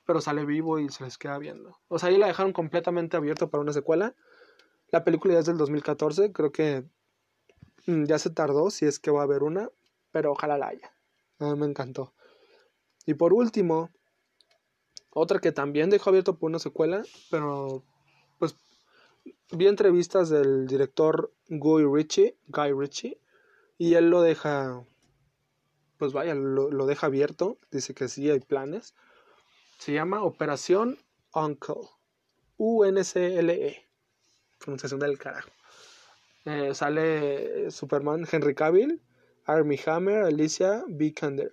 [0.05, 1.77] pero sale vivo y se les queda viendo.
[1.87, 4.13] O sea, ahí la dejaron completamente abierta para una secuela.
[4.89, 6.85] La película ya es del 2014, creo que
[7.85, 9.69] ya se tardó si es que va a haber una,
[10.11, 10.93] pero ojalá la haya.
[11.39, 12.13] Me encantó.
[13.05, 13.89] Y por último,
[15.09, 17.83] otra que también dejó abierto por una secuela, pero
[18.37, 18.55] pues
[19.51, 23.19] vi entrevistas del director Guy Ritchie, Guy Ritchie,
[23.77, 24.85] y él lo deja,
[25.97, 28.93] pues vaya, lo, deja abierto, dice que sí hay planes.
[29.79, 30.99] Se llama Operación
[31.33, 31.89] Uncle,
[32.57, 33.89] U-N-C-L-E,
[34.59, 35.49] pronunciación del carajo.
[36.45, 39.01] Eh, sale Superman Henry Cavill,
[39.45, 41.51] Army Hammer, Alicia Vikander.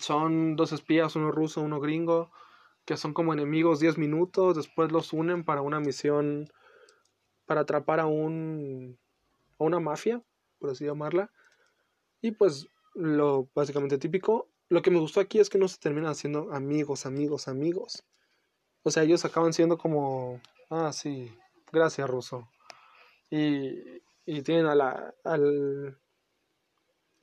[0.00, 2.30] Son dos espías, uno ruso, uno gringo,
[2.86, 6.48] que son como enemigos 10 minutos, después los unen para una misión
[7.46, 8.98] para atrapar a un
[9.58, 10.22] a una mafia,
[10.58, 11.30] por así llamarla.
[12.22, 16.10] Y pues lo básicamente típico, lo que me gustó aquí es que no se terminan
[16.10, 18.04] haciendo amigos, amigos, amigos.
[18.82, 21.30] O sea, ellos acaban siendo como, ah, sí,
[21.70, 22.48] gracias, ruso.
[23.32, 25.98] Y, y tienen a la, al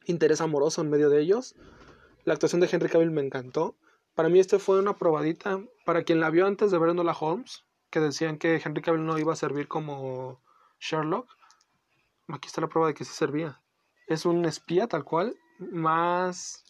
[0.05, 1.55] interés amoroso en medio de ellos.
[2.25, 3.75] La actuación de Henry Cavill me encantó.
[4.15, 5.61] Para mí este fue una probadita.
[5.85, 9.19] Para quien la vio antes de ver Enola Holmes, que decían que Henry Cavill no
[9.19, 10.41] iba a servir como
[10.79, 11.29] Sherlock,
[12.27, 13.61] aquí está la prueba de que sí servía.
[14.07, 16.65] Es un espía tal cual, más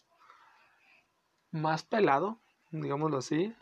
[1.52, 2.38] más pelado,
[2.70, 3.54] digámoslo así,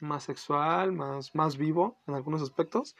[0.00, 2.96] más sexual, más, más vivo en algunos aspectos,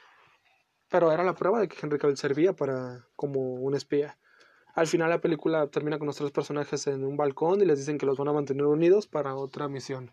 [0.88, 4.18] pero era la prueba de que Henry Cavill servía para como un espía.
[4.74, 7.98] Al final la película termina con los tres personajes en un balcón y les dicen
[7.98, 10.12] que los van a mantener unidos para otra misión.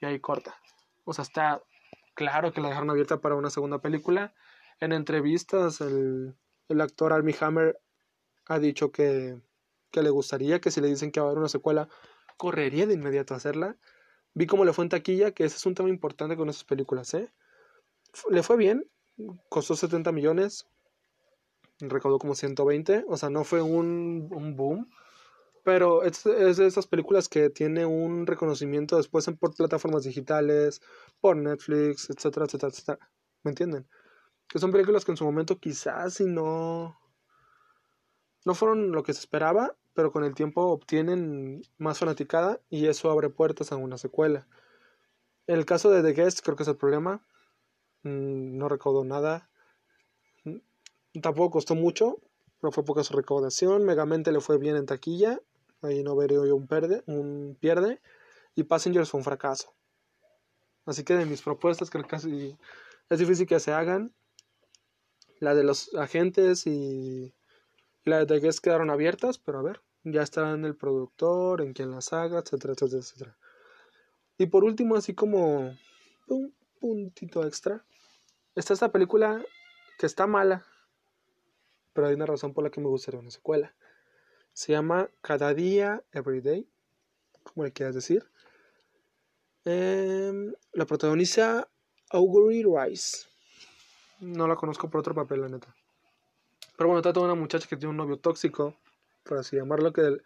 [0.00, 0.56] Y ahí corta.
[1.04, 1.62] O sea, está
[2.14, 4.32] claro que la dejaron abierta para una segunda película.
[4.78, 6.36] En entrevistas el,
[6.68, 7.80] el actor Armie Hammer
[8.46, 9.40] ha dicho que,
[9.90, 11.88] que le gustaría que si le dicen que va a haber una secuela,
[12.36, 13.76] correría de inmediato a hacerla.
[14.34, 17.12] Vi cómo le fue en taquilla, que ese es un tema importante con esas películas,
[17.14, 17.32] ¿eh?
[18.30, 18.88] Le fue bien,
[19.48, 20.66] costó 70 millones,
[21.78, 24.90] recaudó como 120, o sea, no fue un, boom,
[25.64, 30.80] pero es, es, de esas películas que tiene un reconocimiento después en, por plataformas digitales,
[31.20, 33.10] por Netflix, etcétera, etcétera, etcétera.
[33.42, 33.86] ¿Me entienden?
[34.48, 37.00] Que son películas que en su momento quizás si no
[38.44, 43.10] no fueron lo que se esperaba, pero con el tiempo obtienen más fanaticada y eso
[43.10, 44.46] abre puertas a una secuela.
[45.46, 47.24] En el caso de The Guest creo que es el problema.
[48.02, 49.48] Mm, no recaudó nada.
[51.20, 52.18] Tampoco costó mucho,
[52.60, 53.84] pero fue poca su recaudación.
[53.84, 55.40] Megamente le fue bien en taquilla.
[55.82, 58.00] Ahí no veré yo un, perde, un pierde.
[58.54, 59.74] Y Passengers fue un fracaso.
[60.86, 62.56] Así que de mis propuestas creo que casi
[63.08, 64.12] es difícil que se hagan.
[65.38, 67.34] La de los agentes y
[68.04, 71.90] la de The quedaron abiertas, pero a ver, ya estará en el productor, en quien
[71.90, 73.36] las haga, etcétera, etcétera, etcétera.
[74.38, 75.76] Y por último, así como
[76.28, 77.84] un puntito extra,
[78.60, 79.42] está esta película
[79.98, 80.64] que está mala,
[81.92, 83.74] pero hay una razón por la que me gustaría una secuela.
[84.52, 86.68] Se llama Cada día, Everyday,
[87.42, 88.28] como le quieras decir.
[89.64, 91.68] Eh, la protagoniza
[92.10, 93.28] Augury Rice.
[94.20, 95.74] No la conozco por otro papel, la neta.
[96.76, 98.76] Pero bueno, trata de una muchacha que tiene un novio tóxico,
[99.24, 100.18] por así llamarlo, que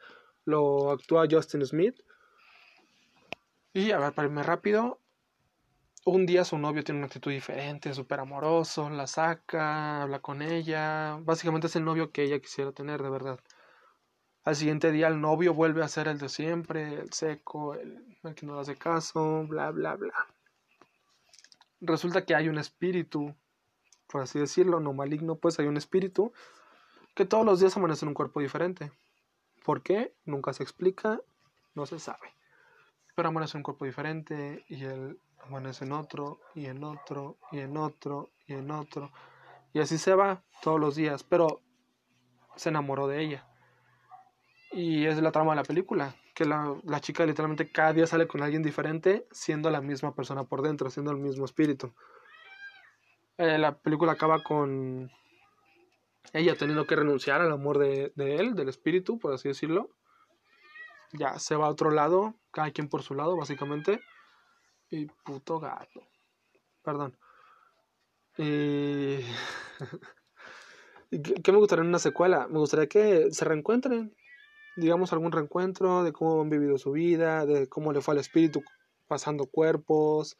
[0.44, 2.00] lo actúa Justin Smith.
[3.72, 5.00] Y a ver, para irme rápido,
[6.04, 11.18] un día su novio tiene una actitud diferente, súper amoroso, la saca, habla con ella.
[11.22, 13.40] Básicamente es el novio que ella quisiera tener, de verdad.
[14.44, 18.34] Al siguiente día el novio vuelve a ser el de siempre, el seco, el, el
[18.34, 20.14] que no le hace caso, bla, bla, bla.
[21.80, 23.34] Resulta que hay un espíritu
[24.14, 26.32] por así decirlo, no maligno, pues hay un espíritu
[27.14, 28.92] que todos los días amanece en un cuerpo diferente.
[29.64, 30.14] ¿Por qué?
[30.24, 31.20] Nunca se explica,
[31.74, 32.32] no se sabe.
[33.16, 37.60] Pero amanece en un cuerpo diferente y él amanece en otro y en otro y
[37.60, 39.10] en otro y en otro.
[39.72, 41.60] Y así se va todos los días, pero
[42.56, 43.46] se enamoró de ella.
[44.72, 48.26] Y es la trama de la película, que la, la chica literalmente cada día sale
[48.26, 51.92] con alguien diferente, siendo la misma persona por dentro, siendo el mismo espíritu.
[53.36, 55.10] Eh, la película acaba con
[56.32, 59.90] ella teniendo que renunciar al amor de, de, él, del espíritu, por así decirlo.
[61.12, 64.00] Ya se va a otro lado, cada quien por su lado, básicamente.
[64.94, 66.02] Y puto gato.
[66.82, 67.16] Perdón.
[71.10, 72.48] Y, ¿Qué, me gustaría en una secuela?
[72.48, 74.16] Me gustaría que se reencuentren,
[74.74, 78.64] digamos, algún reencuentro de cómo han vivido su vida, de cómo le fue al espíritu
[79.06, 80.36] pasando cuerpos,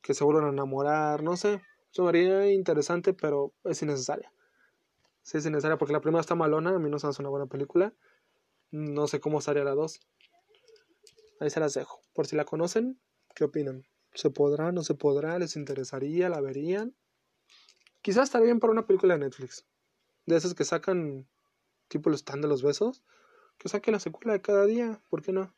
[0.00, 1.60] que se vuelvan a enamorar, no sé.
[1.92, 4.32] Eso sería interesante, pero es innecesaria.
[5.20, 7.46] Sí, es innecesaria porque la primera está malona, a mí no se hace una buena
[7.46, 7.92] película.
[8.70, 10.00] No sé cómo estaría la dos.
[11.40, 12.00] Ahí se las dejo.
[12.14, 12.98] Por si la conocen,
[13.34, 13.84] ¿qué opinan?
[14.14, 14.72] ¿Se podrá?
[14.72, 15.38] ¿No se podrá?
[15.38, 16.28] ¿Les interesaría?
[16.28, 16.94] ¿La verían?
[18.02, 19.64] Quizás estaría bien para una película de Netflix.
[20.26, 21.26] De esas que sacan,
[21.88, 23.02] tipo el stand de los besos.
[23.58, 25.00] Que saque la secuela de cada día.
[25.08, 25.54] ¿Por qué no?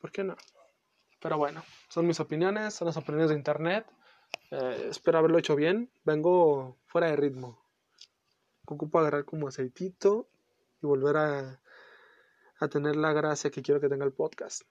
[0.00, 0.36] ¿Por qué no?
[1.20, 3.86] Pero bueno, son mis opiniones, son las opiniones de internet.
[4.50, 5.90] Eh, espero haberlo hecho bien.
[6.04, 7.58] Vengo fuera de ritmo.
[8.66, 10.28] Ocupo agarrar como aceitito
[10.82, 11.60] y volver a,
[12.58, 14.62] a tener la gracia que quiero que tenga el podcast.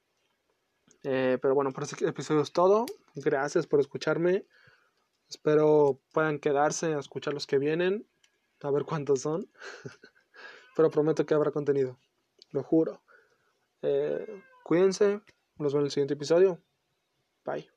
[1.06, 2.86] Eh, pero bueno, por este episodio es todo.
[3.16, 4.46] Gracias por escucharme.
[5.30, 8.08] Espero puedan quedarse a escuchar los que vienen.
[8.62, 9.50] A ver cuántos son.
[10.76, 12.00] pero prometo que habrá contenido.
[12.52, 13.04] Lo juro.
[13.84, 15.22] Eh, cuídense.
[15.58, 16.62] Nos vemos en el siguiente episodio.
[17.46, 17.70] Bye.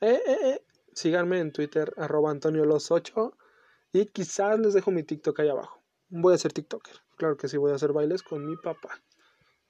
[0.00, 0.64] Eh, eh.
[0.92, 3.34] Síganme en Twitter, arroba AntonioLos8.
[3.92, 5.82] Y quizás les dejo mi TikTok ahí abajo.
[6.10, 6.96] Voy a ser TikToker.
[7.16, 9.02] Claro que sí, voy a hacer bailes con mi papá.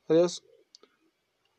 [0.09, 0.45] Adiós.